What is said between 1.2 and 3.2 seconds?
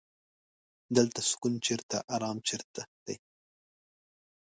سکون چرته ارام چرته دی.